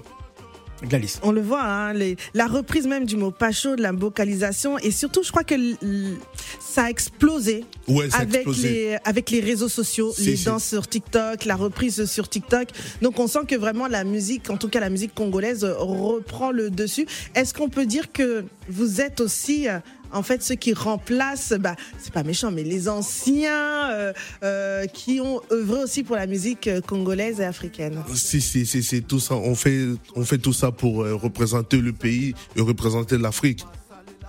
Gladys. 0.82 1.14
On 1.22 1.32
le 1.32 1.40
voit, 1.40 1.62
hein, 1.62 1.92
les- 1.94 2.16
la 2.34 2.46
reprise 2.46 2.86
même 2.86 3.06
du 3.06 3.16
mot 3.16 3.30
pacho, 3.30 3.74
de 3.74 3.80
la 3.80 3.92
vocalisation, 3.92 4.76
et 4.78 4.90
surtout, 4.90 5.22
je 5.22 5.30
crois 5.30 5.44
que 5.44 5.54
l- 5.54 5.76
l- 5.82 6.16
ça 6.60 6.84
a 6.84 6.90
explosé 6.90 7.64
Ouais, 7.88 8.10
ça 8.10 8.18
a 8.18 8.20
avec 8.22 8.34
explosé. 8.34 8.68
les, 8.68 8.96
avec 9.04 9.30
les 9.30 9.40
réseaux 9.40 9.68
sociaux, 9.70 10.12
Si, 10.14 10.26
les 10.26 10.36
si. 10.36 10.44
danses 10.44 10.64
sur 10.66 10.86
TikTok, 10.86 11.46
la 11.46 11.56
reprise 11.56 12.04
sur 12.04 12.28
TikTok. 12.28 12.68
Donc, 13.00 13.18
on 13.18 13.28
sent 13.28 13.46
que 13.48 13.54
vraiment 13.54 13.86
la 13.88 14.04
musique, 14.04 14.50
en 14.50 14.58
tout 14.58 14.68
cas 14.68 14.80
la 14.80 14.90
musique 14.90 15.14
congolaise, 15.14 15.64
reprend 15.64 16.50
le 16.50 16.68
dessus. 16.68 17.06
Est-ce 17.34 17.54
qu'on 17.54 17.70
peut 17.70 17.86
dire 17.86 18.12
que 18.12 18.44
vous 18.68 19.00
êtes 19.00 19.20
aussi 19.22 19.68
euh, 19.68 19.78
en 20.14 20.22
fait 20.22 20.42
ceux 20.42 20.54
qui 20.54 20.72
remplacent, 20.72 21.52
bah, 21.58 21.76
c'est 21.98 22.12
pas 22.12 22.22
méchant, 22.22 22.50
mais 22.50 22.62
les 22.62 22.88
anciens 22.88 23.90
euh, 23.90 24.12
euh, 24.42 24.86
qui 24.86 25.20
ont 25.20 25.42
œuvré 25.52 25.82
aussi 25.82 26.02
pour 26.02 26.16
la 26.16 26.26
musique 26.26 26.68
euh, 26.68 26.80
congolaise 26.80 27.40
et 27.40 27.44
africaine. 27.44 28.02
Si, 28.14 28.40
si, 28.40 28.64
si, 28.64 28.82
si, 28.82 29.02
tout 29.02 29.20
ça. 29.20 29.34
On 29.34 29.54
fait, 29.54 29.88
on 30.14 30.24
fait 30.24 30.38
tout 30.38 30.52
ça 30.52 30.70
pour 30.70 30.98
représenter 30.98 31.78
le 31.78 31.92
pays 31.92 32.34
et 32.56 32.60
représenter 32.60 33.18
l'Afrique. 33.18 33.66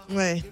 Ouais. 0.10 0.44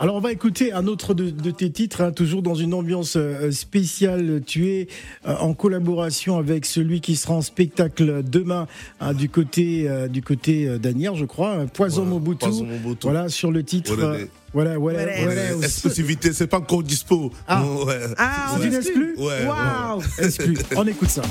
Alors 0.00 0.14
on 0.14 0.20
va 0.20 0.30
écouter 0.30 0.72
un 0.72 0.86
autre 0.86 1.12
de, 1.12 1.28
de 1.30 1.50
tes 1.50 1.70
titres, 1.70 2.02
hein, 2.02 2.12
toujours 2.12 2.40
dans 2.40 2.54
une 2.54 2.72
ambiance 2.72 3.16
euh, 3.16 3.50
spéciale. 3.50 4.42
Tu 4.46 4.68
es 4.70 4.86
euh, 5.26 5.34
en 5.40 5.54
collaboration 5.54 6.38
avec 6.38 6.66
celui 6.66 7.00
qui 7.00 7.16
sera 7.16 7.34
en 7.34 7.42
spectacle 7.42 8.22
demain 8.22 8.68
hein, 9.00 9.12
du 9.12 9.28
côté 9.28 9.88
euh, 9.88 10.06
du 10.06 10.22
côté 10.22 10.68
euh, 10.68 10.78
d'Anières, 10.78 11.16
je 11.16 11.24
crois, 11.24 11.54
hein, 11.54 11.66
Poison 11.66 12.02
Voilà, 12.04 12.10
Mobutu. 12.20 12.38
Poison 12.46 12.64
Mobutu. 12.64 13.06
Voilà 13.08 13.28
sur 13.28 13.50
le 13.50 13.64
titre. 13.64 13.92
Voilà, 13.96 14.18
les- 14.18 14.30
voilà, 14.54 14.78
voilà, 14.78 15.04
Voilà. 15.04 15.22
voilà. 15.24 15.56
Aussi. 15.56 15.64
exclusivité, 15.64 16.32
c'est 16.32 16.46
pas 16.46 16.58
encore 16.58 16.84
dispo. 16.84 17.32
Ah. 17.48 17.64
Ouais. 17.64 17.98
Ah, 18.18 18.52
on 18.56 18.62
exclut. 18.62 18.76
exclue 18.76 19.14
Ouais, 19.18 19.46
Waouh. 19.46 20.02
Exclu. 20.18 20.56
On 20.76 20.86
écoute 20.86 21.10
ça. 21.10 21.22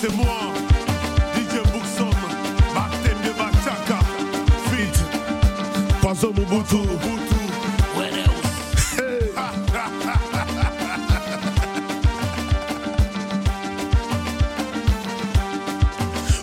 C'est 0.00 0.14
moi, 0.14 0.52
DJ 1.34 1.60
Bookson, 1.72 2.10
Mobutu. 6.36 7.23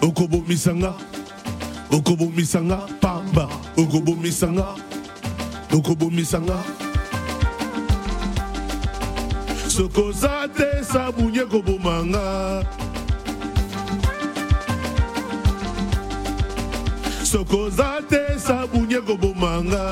okobomisa 0.02 0.74
nga 0.76 0.94
okobomisa 1.92 2.62
nga 2.62 2.78
pamba 3.02 3.48
okobomisa 3.78 4.48
nga 4.52 4.68
okobomisa 5.74 6.40
nga 6.42 6.58
sokoza 9.68 10.48
te 10.58 10.84
sabunye 10.84 11.46
koboma 11.46 12.04
nga 12.06 12.26
sokoza 17.24 18.02
te 18.10 18.40
sabunye 18.40 19.00
koboma 19.02 19.64
nga 19.64 19.84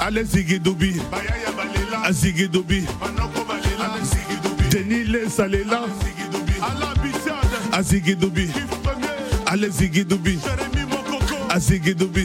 ale 0.00 0.22
zigidubi 0.24 1.00
azigidubi 2.04 2.86
deni 4.70 5.04
lesalela. 5.04 6.15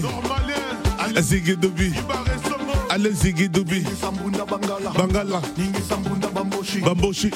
Normalien, 0.02 1.18
Azigidubi. 1.18 1.88
Ibaré 1.88 2.38
Somo, 2.48 2.74
Ale 2.90 3.12
zigidubi. 3.12 3.84
sambunda 4.00 4.46
bangala 4.46 4.92
Bangala. 4.92 5.42
ningi 5.58 5.82
sambunda 5.90 6.28
bamboshi 6.28 7.32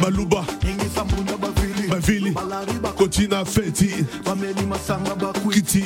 baluba 0.00 0.44
bavili 1.90 2.34
Kotina 2.96 3.44
Feti. 3.44 4.04
bameli 4.24 4.66
masanga 4.66 5.14
bakwi 5.14 5.54
Kiti. 5.54 5.84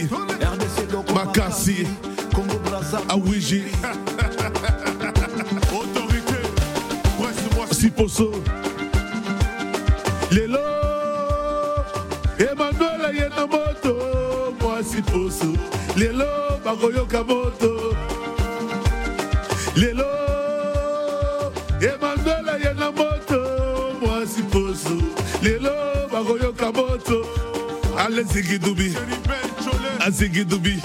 Makasi. 1.15 1.87
Awiji. 3.09 3.63
Autorité, 5.73 6.39
presse-moi 7.19 7.67
Siposo. 7.73 8.33
Lelo. 10.31 10.82
Emmanuel 12.39 13.15
yena 13.15 13.47
moto. 13.47 14.55
Moi 14.61 14.83
Siposo. 14.83 15.53
Lelo. 15.97 16.61
Bakoyoka 16.65 17.23
moto. 17.25 17.95
Lelo. 19.77 20.07
Emmanuel 21.81 22.61
yena 22.62 22.91
moto. 22.91 23.97
Moi 24.01 24.27
Siposo. 24.27 24.97
Lelo. 25.43 26.09
Bakoyoka 26.11 26.73
moto. 26.73 27.27
Ale 27.99 28.23
zigidubi. 28.25 28.95
Azigidubi. 30.01 30.81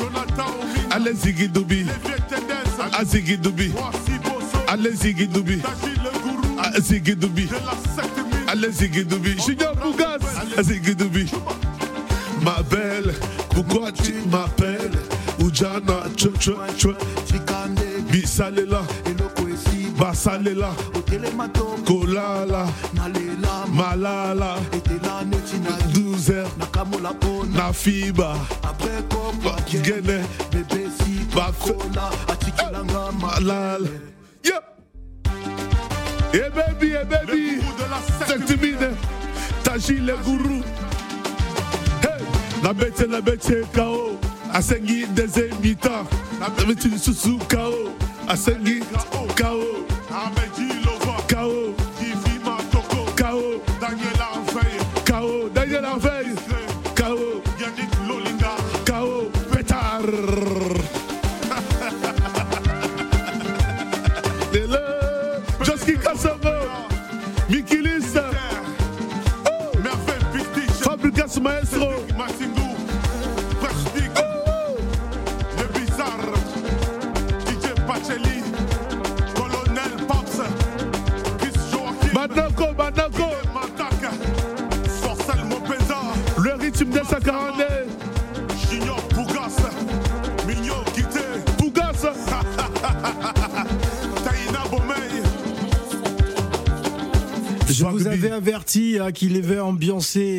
Ale 0.92 1.14
zigidubi. 1.14 1.86
Azigidubi. 3.00 3.72
Ale 4.68 4.92
zigidubi. 4.92 5.62
Allez 8.58 8.72
Ziguidubi, 8.72 9.36
Junior 9.40 9.76
Bougas, 9.76 10.18
Ziguidubi. 10.64 11.30
Ma 12.42 12.64
belle, 12.64 13.14
pourquoi 13.52 13.92
tu 13.92 14.14
m'appelles? 14.32 14.98
Oujana, 15.40 16.06
tchou 16.16 16.32
tchou 16.40 16.56
tchou, 16.76 16.94
Bisalela, 18.10 18.82
Basalela, 20.00 20.72
Kolala, 21.86 22.66
Malala, 23.72 24.56
etela 24.74 25.24
neti 25.24 25.58
12 25.94 26.32
heures 26.32 26.50
Nakamola 26.58 27.14
pona 27.14 27.72
Yeah. 36.34 36.46
Eh 36.46 36.50
baby, 36.50 36.94
eh 36.94 37.06
baby. 37.06 37.62
Cette 38.28 38.62
mine 38.62 38.96
Taji 39.64 40.00
le 40.00 40.14
gourou. 40.24 40.62
Hey 42.02 42.24
Na 42.64 42.74
bete 42.74 43.08
na 43.08 43.22
bete 43.22 43.64
kao 43.74 44.18
Asengi 44.54 45.06
deze 45.14 45.50
mita 45.62 46.06
Na 46.40 46.50
bete 46.50 46.98
susu 46.98 47.38
kao 47.48 47.74
Asengi 48.28 48.82
kao 49.36 49.87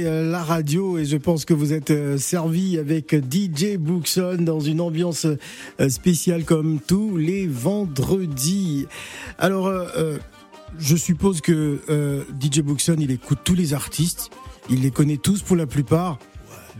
la 0.08 0.42
radio 0.42 0.98
et 0.98 1.04
je 1.04 1.16
pense 1.16 1.44
que 1.44 1.54
vous 1.54 1.72
êtes 1.72 1.90
euh, 1.90 2.18
servi 2.18 2.78
avec 2.78 3.14
DJ 3.14 3.76
Bookson 3.78 4.38
dans 4.40 4.60
une 4.60 4.80
ambiance 4.80 5.26
euh, 5.26 5.88
spéciale 5.88 6.44
comme 6.44 6.78
tous 6.80 7.16
les 7.16 7.46
vendredis. 7.46 8.86
Alors, 9.38 9.66
euh, 9.66 9.86
euh, 9.96 10.18
je 10.78 10.96
suppose 10.96 11.40
que 11.40 11.80
euh, 11.88 12.24
DJ 12.40 12.60
Bookson, 12.60 12.96
il 12.98 13.10
écoute 13.10 13.38
tous 13.44 13.54
les 13.54 13.74
artistes, 13.74 14.30
il 14.70 14.82
les 14.82 14.90
connaît 14.90 15.16
tous 15.16 15.42
pour 15.42 15.56
la 15.56 15.66
plupart. 15.66 16.18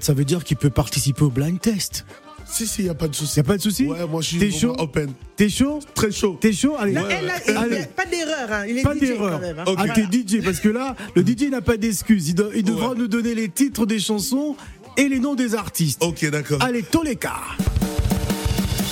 Ça 0.00 0.14
veut 0.14 0.25
dire 0.25 0.44
qu'il 0.44 0.56
peut 0.56 0.70
participer 0.70 1.23
au 1.23 1.30
blind 1.30 1.61
test. 1.61 2.04
Si, 2.50 2.67
si, 2.67 2.83
y 2.85 2.88
a 2.88 2.95
pas 2.95 3.09
de 3.09 3.14
souci. 3.14 3.37
Y 3.37 3.40
a 3.40 3.45
pas 3.45 3.57
de 3.57 3.62
souci 3.62 3.87
Ouais, 3.87 4.07
moi 4.11 4.21
je 4.23 4.28
suis 4.28 4.38
T'es 4.38 4.50
chaud 4.50 4.75
open. 4.78 5.12
T'es 5.37 5.49
chaud 5.49 5.81
Très 5.95 6.11
chaud. 6.11 6.38
T'es 6.40 6.52
chaud 6.52 6.75
Allez. 6.78 6.93
Là, 6.93 7.02
elle 7.11 7.28
a- 7.31 7.35
il 7.47 7.52
y 7.52 7.57
a 7.57 7.61
Allez. 7.61 7.87
pas 7.95 8.07
d'erreur, 8.07 8.49
hein. 8.50 8.64
il 8.69 8.78
est 8.78 8.83
Pas 8.83 8.95
DJ 8.95 9.00
d'erreur. 9.00 9.33
quand 9.33 9.47
même. 9.47 9.59
hein. 9.59 9.64
Ok. 9.67 9.78
Ah, 9.81 9.88
t'es 9.95 10.02
DJ 10.11 10.43
parce 10.43 10.59
que 10.61 10.69
là, 10.69 10.97
le 11.14 11.23
DJ 11.23 11.50
n'a 11.50 11.61
pas 11.61 11.76
d'excuses. 11.76 12.28
Il, 12.28 12.35
devra 12.64 12.90
Ouais. 12.90 12.99
nous 12.99 13.07
donner 13.09 13.35
les 13.35 13.49
titres 13.49 13.87
des 13.87 13.99
chansons 14.00 14.57
et 14.97 15.09
les 15.09 15.21
noms 15.21 15.35
des 15.35 15.55
artistes. 15.55 16.02
Ok, 16.02 16.28
d'accord. 16.31 16.62
Allez, 16.62 16.83
Toleka. 16.83 17.35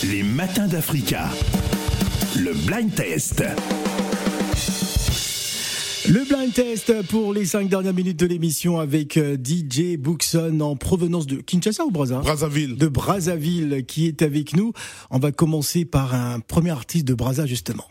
Les 0.05 0.23
matins 0.23 0.67
d'Africa. 0.69 1.25
Le 2.39 2.53
blind 2.53 2.95
test. 2.95 3.43
Le 6.09 6.25
blind 6.25 6.53
test 6.53 7.03
pour 7.09 7.33
les 7.33 7.45
cinq 7.45 7.69
dernières 7.69 7.93
minutes 7.93 8.19
de 8.19 8.27
l'émission 8.27 8.79
avec 8.79 9.17
euh, 9.17 9.37
DJ 9.37 9.97
Bookson 9.99 10.61
en 10.61 10.77
provenance 10.77 11.27
de 11.27 11.37
Kinshasa 11.37 11.85
ou 11.85 11.91
Brazza 11.91 12.21
Brazzaville. 12.21 12.77
De 12.77 12.87
Brazzaville 12.87 13.85
qui 13.87 14.07
est 14.07 14.23
avec 14.23 14.55
nous. 14.55 14.73
On 15.11 15.19
va 15.19 15.33
commencer 15.33 15.85
par 15.85 16.15
un 16.15 16.39
premier 16.39 16.71
artiste 16.71 17.07
de 17.07 17.15
Brazza 17.15 17.47
justement. 17.47 17.89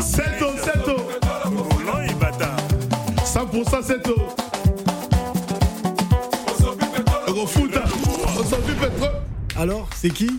Seto, 0.00 0.46
Seto. 0.64 0.96
100% 3.24 3.82
Seto. 3.82 4.14
Refuta. 7.26 7.84
Osobi 8.38 8.72
Pétrole. 8.80 9.10
Alors, 9.56 9.88
c'est 9.96 10.10
qui? 10.10 10.30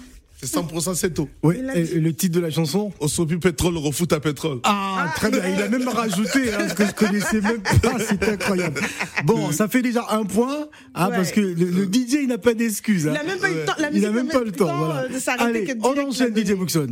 C'est 0.42 0.48
100% 0.58 0.96
Seto. 0.96 1.28
Oui, 1.44 1.58
Il 1.60 1.70
a 1.70 1.76
et- 1.76 1.84
le 2.00 2.14
titre 2.14 2.36
de 2.36 2.40
la 2.40 2.50
chanson? 2.50 2.94
Osobi 3.02 3.38
Pétrole, 3.38 3.76
refuta 3.78 4.22
Pétrole. 4.22 4.60
Ah, 4.64 5.12
très 5.16 5.30
bien. 5.32 5.42
Il 5.54 5.62
a 5.62 5.68
même 5.68 5.88
rajouté 5.90 6.54
hein, 6.54 6.68
ce 6.70 6.74
que 6.76 6.86
je 6.86 6.92
connaissais 6.92 7.42
même 7.42 7.62
pas. 7.62 7.92
C'est 8.08 8.24
incroyable. 8.30 8.80
Bon, 9.26 9.52
ça 9.52 9.68
fait 9.68 9.82
déjà 9.82 10.06
un 10.12 10.24
point, 10.24 10.68
hein, 10.96 11.10
Ouais. 11.10 11.16
parce 11.18 11.32
que 11.34 11.42
le, 11.42 11.54
le 11.54 11.86
DJ, 11.86 12.20
il 12.22 12.28
n'a 12.30 12.38
pas 12.38 12.54
d'excuses. 12.54 13.08
hein. 13.10 13.16
Il 13.16 13.18
a 13.20 13.24
même 13.24 13.40
pas 13.40 13.50
eu 13.50 13.54
le 13.56 13.66
temps. 13.66 13.74
La 13.80 13.90
Il 13.92 14.02
n'a 14.02 14.12
même 14.12 14.28
pas 14.30 14.40
le 14.40 14.52
temps. 14.54 14.78
Voilà. 14.78 15.08
de 15.10 15.42
Allez, 15.44 15.74
on 15.84 16.08
enchaîne 16.08 16.34
la 16.34 16.42
DJ. 16.46 16.54
Bookson. 16.54 16.88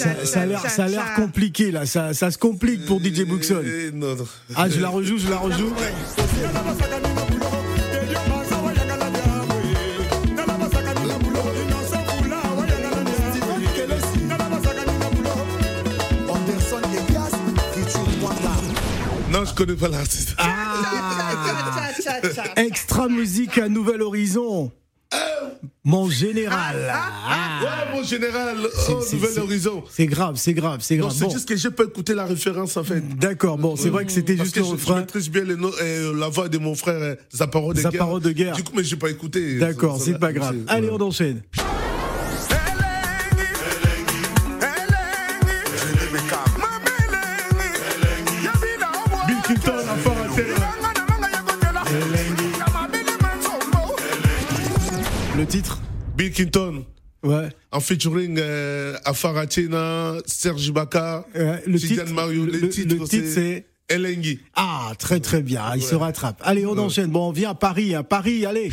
Ça, 0.00 0.40
a 0.40 0.46
l'air, 0.46 0.62
cha, 0.62 0.68
ça 0.68 0.84
a 0.84 0.88
l'air 0.88 1.06
cha. 1.06 1.14
compliqué 1.22 1.70
là. 1.70 1.86
Ça, 1.86 2.14
ça 2.14 2.30
se 2.30 2.38
complique 2.38 2.86
pour 2.86 3.00
DJ 3.00 3.24
Bookson. 3.24 3.62
Non, 3.92 4.16
non. 4.16 4.26
Ah, 4.54 4.68
je 4.68 4.80
la 4.80 4.88
rejoue, 4.88 5.18
je 5.18 5.28
la 5.28 5.36
rejoue. 5.38 5.72
Non, 19.30 19.44
je 19.44 19.54
connais 19.54 19.74
pas 19.74 19.88
l'artiste. 19.88 20.34
Cha. 22.34 22.42
Extra 22.56 23.08
musique 23.08 23.58
à 23.58 23.68
Nouvel 23.68 24.02
Horizon. 24.02 24.72
Mon 25.84 26.10
général. 26.10 26.76
Ah. 26.92 27.60
Ouais, 27.62 27.96
mon 27.98 28.02
général, 28.04 28.56
C'est- 28.74 28.92
oh, 28.92 29.04
Nouvel 29.14 29.38
Horizon. 29.38 29.84
C'est 29.90 30.06
grave, 30.06 30.34
c'est 30.36 30.52
grave, 30.52 30.80
c'est 30.82 30.96
Non, 30.96 31.06
grave. 31.06 31.16
c'est 31.18 31.30
juste 31.30 31.48
que 31.48 31.56
j'ai 31.56 31.70
pas 31.70 31.84
écouté 31.84 32.14
la 32.14 32.26
référence 32.26 32.76
en 32.76 32.84
fait. 32.84 33.00
D'accord, 33.16 33.56
bon, 33.56 33.76
c'est 33.76 33.88
vrai 33.88 34.04
que 34.04 34.12
c'était 34.12 34.36
juste 34.36 34.54
que 34.54 34.60
le 34.60 34.64
je, 34.66 34.70
je 34.70 34.74
refrain. 34.76 35.00
maîtrise 35.00 35.30
bien 35.30 35.44
euh, 35.48 36.14
la 36.14 36.28
voix 36.28 36.48
de 36.50 36.58
mon 36.58 36.74
frère 36.74 37.00
euh, 37.00 37.14
Zaparo 37.34 37.72
de 37.72 37.80
Zaparo 37.80 38.20
Guerre. 38.20 38.28
de 38.28 38.32
Guerre. 38.32 38.56
Du 38.56 38.62
coup, 38.62 38.72
mais 38.76 38.84
j'ai 38.84 38.96
pas 38.96 39.08
écouté. 39.10 39.58
D'accord, 39.58 39.98
c'est 40.00 40.18
pas 40.18 40.32
grave. 40.34 40.56
Allez, 40.68 40.90
on 40.90 41.00
enchaîne. 41.00 41.40
Titre 55.50 55.80
Bill 56.16 56.30
Clinton. 56.32 56.84
Ouais. 57.22 57.48
En 57.70 57.80
featuring 57.80 58.38
euh, 58.38 58.96
Afaratina, 59.04 60.14
Serge 60.24 60.72
Baka, 60.72 61.26
Ouais, 61.34 61.62
le 61.66 61.78
Tidiane 61.78 62.06
titre- 62.06 62.14
Mario. 62.14 62.46
le- 62.46 62.52
Le, 62.52 62.68
titre, 62.70 62.94
le 62.96 63.06
titre, 63.06 63.26
c'est 63.28 63.66
Elengi. 63.90 64.40
Ah, 64.54 64.92
très 64.98 65.20
très 65.20 65.42
bien, 65.42 65.62
il 65.74 65.82
se 65.82 65.94
rattrape. 65.94 66.40
Allez, 66.44 66.64
on 66.64 66.78
enchaîne. 66.78 67.10
Bon, 67.10 67.28
on 67.28 67.32
vient 67.32 67.50
à 67.50 67.54
Paris, 67.54 67.94
à 67.94 68.02
Paris, 68.02 68.46
allez. 68.46 68.70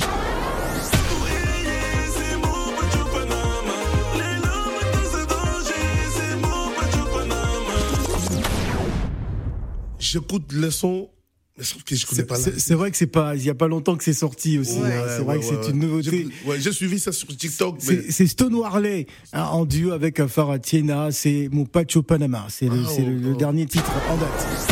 J'écoute 10.00 10.52
le 10.54 10.70
son, 10.72 11.10
mais 11.58 11.64
sauf 11.64 11.84
que 11.84 11.96
je 11.96 12.06
connais 12.06 12.22
C'est 12.22 12.28
pas 12.74 12.76
vrai 12.76 12.92
que 12.92 12.98
c'est 12.98 13.08
pas, 13.08 13.36
il 13.36 13.44
y 13.44 13.50
a 13.50 13.56
pas 13.56 13.68
longtemps 13.68 13.96
que 13.96 14.04
c'est 14.04 14.14
sorti 14.14 14.60
aussi. 14.60 14.80
Ouais. 14.80 14.94
hein. 14.94 15.04
C'est 15.18 15.24
vrai 15.24 15.38
Ouais, 15.38 15.40
que 15.40 15.64
c'est 15.64 15.72
une 15.72 15.80
nouveauté. 15.80 16.28
J'ai- 16.60 16.72
suivi 16.72 17.00
ça 17.00 17.12
sur 17.12 17.28
TikTok. 17.36 17.78
C'est 18.10 18.28
Stone 18.28 18.54
Warley 18.56 19.08
hein, 19.34 19.44
en 19.46 19.66
duo 19.66 19.92
avec 19.92 20.20
euh, 20.20 20.28
Farah 20.28 20.60
Tiena, 20.60 21.12
c'est 21.12 21.50
Mon 21.52 21.66
Pacho 21.66 22.04
Panama, 22.04 22.46
c'est 22.50 22.66
le, 22.66 22.72
Ah, 22.86 23.00
le- 23.00 23.06
oh, 23.06 23.20
le 23.22 23.32
oh. 23.34 23.38
dernier 23.38 23.66
titre 23.66 23.92
en 24.10 24.18
date. 24.18 24.68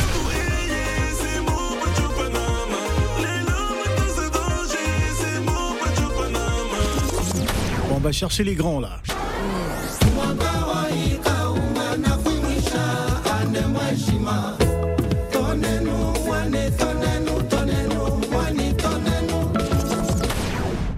Bon, 7.90 7.96
on 7.96 8.00
va 8.00 8.12
chercher 8.12 8.44
les 8.44 8.56
grands 8.56 8.80
là. 8.80 9.00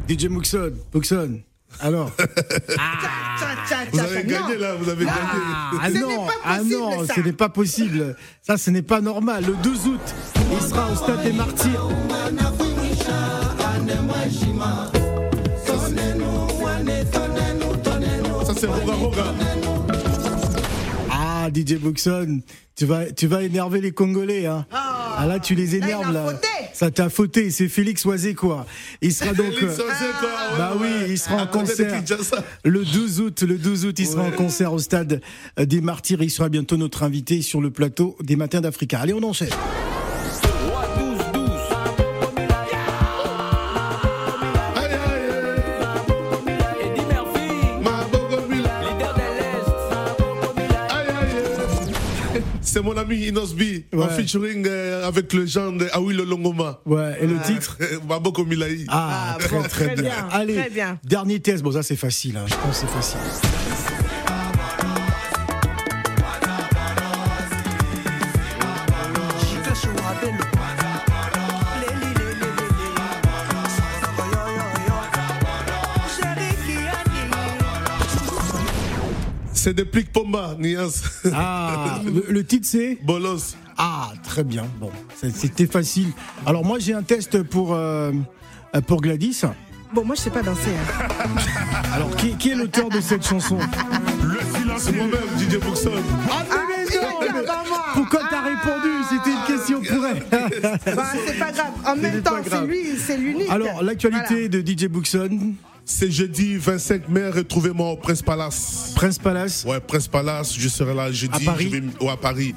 DJ 0.08 0.28
Muxon, 0.30 0.74
Muxon, 0.93 1.41
Alors 1.80 2.12
tcha, 2.15 3.78
Vous 3.91 4.00
avez 4.00 4.24
gagné 4.24 4.56
Non. 4.56 4.62
là, 4.62 4.76
vous 4.76 4.89
avez 4.89 5.06
gagné. 5.06 5.17
Ah 5.20 5.88
Ce 5.88 5.93
n'est 5.93 6.00
non, 6.00 6.26
pas 6.26 6.34
ah 6.46 6.60
non, 6.63 7.06
ça. 7.06 7.15
ce 7.15 7.20
n'est 7.22 7.34
pas 7.34 7.50
possible. 7.50 8.15
Ça, 8.41 8.58
ce 8.58 8.70
n'est 8.70 8.82
pas 8.82 9.02
normal. 9.02 9.43
Le 9.46 9.54
12 9.62 9.88
août, 9.88 10.00
il 10.54 10.62
sera 10.67 10.91
au 10.91 10.96
stade 10.96 11.24
des 11.24 11.34
Martyrs. 11.34 11.88
Ça 18.46 18.54
c'est 18.58 18.67
Roga 18.67 18.93
Roga. 18.93 19.24
Ah, 21.12 21.50
DJ 21.54 21.76
Buxon, 21.76 22.41
tu 22.76 22.86
vas, 22.86 23.12
tu 23.12 23.28
vas 23.28 23.43
énerver 23.43 23.82
les 23.82 23.91
Congolais. 23.91 24.46
Hein. 24.46 24.65
Ah, 24.72 25.26
là, 25.28 25.39
tu 25.39 25.56
les 25.56 25.76
énerves 25.76 26.12
là. 26.13 26.28
Ça 26.77 26.91
t'a 26.91 27.09
fauté. 27.09 27.49
C'est 27.49 27.69
Félix 27.69 28.05
Oisé 28.05 28.35
quoi. 28.35 28.67
Il 29.01 29.11
sera 29.11 29.33
donc. 29.33 29.51
Félix 29.51 29.79
euh, 29.79 29.87
Oisé, 29.87 30.05
quoi, 30.19 30.29
ouais, 30.29 30.57
Bah 30.59 30.77
oui, 30.79 30.87
il 31.09 31.17
sera 31.17 31.37
en 31.37 31.45
de 31.45 31.51
concert. 31.51 32.03
Le 32.63 32.85
12 32.85 33.21
août, 33.21 33.41
le 33.41 33.57
12 33.57 33.85
août, 33.87 33.95
il 33.97 34.05
sera 34.05 34.21
en 34.21 34.31
concert 34.31 34.73
au 34.73 34.77
stade 34.77 35.19
euh, 35.59 35.65
des 35.65 35.81
Martyrs. 35.81 36.21
Il 36.21 36.29
sera 36.29 36.49
bientôt 36.49 36.77
notre 36.77 37.01
invité 37.01 37.41
sur 37.41 37.61
le 37.61 37.71
plateau 37.71 38.15
des 38.21 38.35
Matins 38.35 38.61
d'Africa. 38.61 38.99
Allez, 38.99 39.13
on 39.13 39.23
enchaîne. 39.23 39.49
C'est 52.77 52.83
mon 52.83 52.95
ami 52.95 53.15
Inosbi 53.25 53.85
en 53.91 53.97
Ouais. 53.97 54.09
featuring 54.15 54.63
euh, 54.67 55.07
avec 55.07 55.33
le 55.33 55.47
genre 55.47 55.71
de 55.71 55.87
Aoui 55.93 56.13
le 56.13 56.23
Longoma. 56.25 56.79
Ouais, 56.85 57.17
et 57.19 57.25
le 57.25 57.39
titre 57.43 57.75
Maboko 58.07 58.45
Milaï. 58.45 58.85
Ah, 58.87 59.33
Ah, 59.33 59.37
très, 59.39 59.55
bon, 59.57 59.63
très, 59.63 59.85
très 59.87 59.95
bien. 59.95 60.03
bien, 60.03 60.27
Allez, 60.31 60.53
très 60.53 60.69
bien. 60.69 60.99
dernier 61.03 61.39
test. 61.39 61.63
Bon, 61.63 61.71
ça, 61.71 61.81
c'est 61.81 61.95
facile. 61.95 62.37
hein. 62.37 62.45
Je 62.47 62.53
pense 62.53 62.79
que 62.81 62.85
c'est 62.85 62.93
facile. 62.93 63.66
C'est 79.67 79.73
des 79.73 79.84
pliques 79.84 80.13
Pomba, 80.13 80.56
Nias. 80.58 81.03
Ah, 81.34 81.99
le, 82.06 82.23
le 82.30 82.45
titre, 82.45 82.65
c'est 82.65 82.99
Bolos. 83.03 83.58
Ah, 83.77 84.13
très 84.23 84.45
bien. 84.45 84.65
Bon, 84.80 84.89
c'était 85.13 85.67
facile. 85.67 86.08
Alors, 86.45 86.63
moi, 86.63 86.80
j'ai 86.80 86.93
un 86.93 87.03
test 87.03 87.43
pour, 87.43 87.73
euh, 87.73 88.13
pour 88.88 89.01
Gladys. 89.01 89.41
Bon, 89.93 90.06
moi, 90.06 90.15
je 90.15 90.21
sais 90.21 90.30
pas 90.30 90.41
danser. 90.41 90.69
hein. 90.71 91.27
Alors, 91.93 92.15
qui, 92.15 92.38
qui 92.38 92.51
est 92.51 92.56
l'auteur 92.56 92.88
de 92.88 93.01
cette 93.01 93.27
chanson 93.27 93.58
C'est 94.77 94.93
moi-même, 94.93 95.19
DJ 95.38 95.58
Buxon. 95.60 95.91
Ah, 96.32 96.43
mais 96.69 96.95
non, 96.95 97.21
est 97.21 97.34
mais 97.34 97.39
avant 97.49 97.67
moi. 97.67 97.86
Pourquoi 97.93 98.21
t'as 98.30 98.43
répondu 98.43 98.89
C'était 99.10 99.32
une 99.32 99.45
question 99.58 99.82
pour 99.82 100.06
elle. 100.06 100.95
Bah, 100.95 101.12
c'est 101.27 101.38
pas 101.38 101.51
grave. 101.51 101.73
En 101.86 101.95
même 101.97 102.21
pas 102.21 102.30
temps, 102.30 102.38
c'est 102.49 102.65
lui, 102.65 102.95
c'est 103.06 103.17
l'unique. 103.17 103.49
Alors, 103.49 103.84
l'actualité 103.84 104.47
de 104.47 104.62
DJ 104.62 104.86
Buxon, 104.88 105.56
C'est 105.89 106.12
jeudi 106.12 106.58
25 106.58 107.08
mai, 107.08 107.30
retrouvez-moi 107.30 107.91
au 107.91 107.95
Prince 107.95 108.21
Palace. 108.21 108.91
Prince 108.93 109.17
Palace. 109.17 109.63
Ouais, 109.65 109.80
Prince 109.80 110.10
Palace, 110.10 110.54
je 110.60 110.67
serai 110.67 110.93
là 110.93 111.10
jeudi. 111.13 111.34
À 111.34 111.39
Paris 111.39 111.69
je 111.71 111.78
vais, 111.78 111.84
ouais, 112.02 112.12
à 112.12 112.17
Paris. 112.17 112.54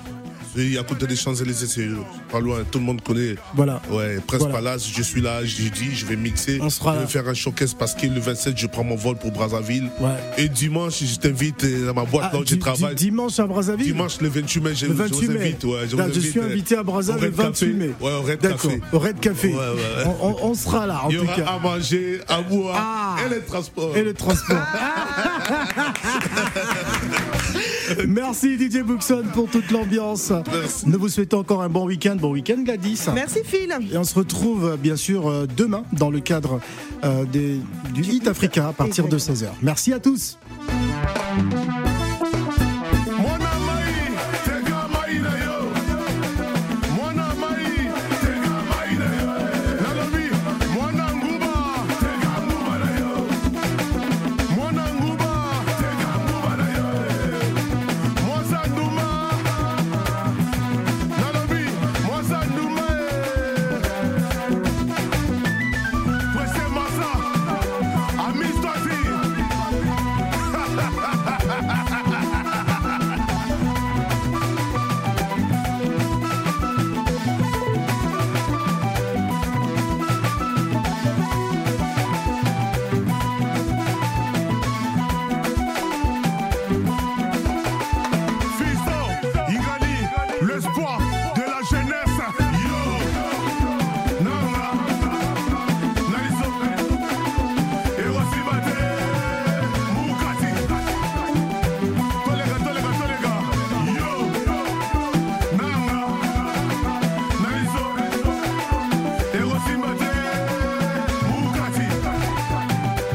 À 0.79 0.83
côté 0.83 1.07
des 1.07 1.17
Champs-Élysées, 1.17 1.67
c'est 1.67 1.89
pas 2.31 2.41
loin, 2.41 2.59
tout 2.71 2.79
le 2.79 2.85
monde 2.85 3.03
connaît. 3.03 3.35
Voilà. 3.55 3.81
Ouais, 3.91 4.19
Prince 4.27 4.41
Voilà. 4.41 4.55
Palace, 4.55 4.89
je 4.95 5.03
suis 5.03 5.21
là 5.21 5.45
jeudi, 5.45 5.95
je 5.95 6.07
vais 6.07 6.17
mixer. 6.17 6.59
On 6.63 6.71
sera 6.71 6.95
je 6.95 7.01
vais 7.01 7.07
faire 7.07 7.29
un 7.29 7.35
showcase 7.35 7.75
parce 7.75 7.95
que 7.95 8.07
le 8.07 8.21
27, 8.21 8.57
je 8.59 8.67
prends 8.67 8.85
mon 8.85 8.97
vol 8.97 9.17
pour 9.17 9.31
Brazzaville. 9.33 9.91
Ouais. 10.01 10.11
Et 10.39 10.49
dimanche, 10.49 11.03
je 11.05 11.17
t'invite 11.17 11.65
euh, 11.65 11.91
à 11.91 11.93
ma 11.93 12.05
boîte 12.05 12.27
Ah, 12.31 12.35
là 12.37 12.41
où 12.41 12.45
je 12.47 12.55
travaille. 12.57 12.95
di- 12.95 13.05
dimanche 13.07 13.39
à 13.39 13.47
Brazzaville 13.47 13.87
Dimanche, 13.87 14.21
le 14.21 14.29
28 14.29 14.61
mai, 14.61 14.75
je, 14.75 14.87
Le 14.87 14.93
je 14.93 14.97
28 14.99 15.27
vous 15.27 15.33
mai. 15.33 15.41
invite. 15.41 15.65
Ouais, 15.65 15.73
je, 15.91 15.97
vous 15.97 16.03
je 16.15 16.21
suis 16.21 16.39
euh, 16.39 16.45
invité 16.47 16.77
à 16.77 16.83
Brazzaville 16.83 17.23
le 17.23 17.29
Red 17.29 17.35
28 17.37 17.53
Café. 17.53 17.73
mai. 17.73 17.91
Ouais, 18.01 18.13
au 18.13 18.23
Red 18.23 18.39
Café. 18.41 18.81
au 18.93 18.99
Red 18.99 19.21
Café. 19.21 19.49
Ouais, 19.49 19.55
ouais. 19.57 20.35
On, 20.43 20.55
sera 20.55 20.87
là, 20.87 21.03
en 21.05 21.11
Il 21.11 21.17
y 21.17 21.19
aura 21.19 21.35
cas. 21.35 21.47
à 21.47 21.59
manger, 21.59 22.21
à 22.29 22.41
boire 22.43 22.77
Ah. 22.79 23.17
et 23.27 23.35
les 23.35 23.41
transports. 23.41 23.97
Et 23.97 24.03
le 24.03 24.15
transport. 24.15 24.57
Merci 28.07 28.57
DJ 28.59 28.83
Buxon 28.83 29.25
pour 29.33 29.49
toute 29.49 29.71
l'ambiance. 29.71 30.33
Merci. 30.53 30.89
Nous 30.89 30.99
vous 30.99 31.09
souhaitons 31.09 31.39
encore 31.39 31.63
un 31.63 31.69
bon 31.69 31.87
week-end. 31.87 32.17
Bon 32.17 32.33
week-end 32.33 32.63
Gladys. 32.63 33.07
Merci, 33.15 33.41
Phil. 33.45 33.75
Et 33.93 33.97
on 33.97 34.05
se 34.05 34.15
retrouve 34.15 34.65
euh, 34.71 34.77
bien 34.77 34.97
sûr 34.97 35.29
euh, 35.29 35.47
demain 35.57 35.83
dans 35.93 36.11
le 36.11 36.21
cadre 36.21 36.61
euh, 37.05 37.25
des- 37.25 37.61
du 37.95 38.03
Hit 38.03 38.29
Africa 38.29 38.69
à 38.69 38.73
partir 38.73 39.09
de 39.09 39.19
16h. 39.19 39.47
Merci 39.63 39.93
à 39.93 39.99
tous. 40.01 40.39